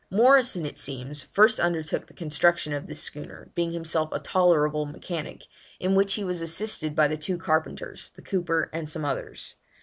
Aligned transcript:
Morrison, 0.09 0.65
it 0.65 0.79
seems, 0.79 1.21
first 1.21 1.59
undertook 1.59 2.07
the 2.07 2.13
construction 2.15 2.73
of 2.73 2.87
this 2.87 3.01
schooner, 3.03 3.51
being 3.53 3.71
himself 3.71 4.09
a 4.11 4.17
tolerable 4.19 4.87
mechanic, 4.87 5.43
in 5.79 5.93
which 5.93 6.15
he 6.15 6.23
was 6.23 6.41
assisted 6.41 6.95
by 6.95 7.07
the 7.07 7.17
two 7.17 7.37
carpenters, 7.37 8.09
the 8.15 8.23
cooper, 8.23 8.71
and 8.73 8.89
some 8.89 9.05
others. 9.05 9.53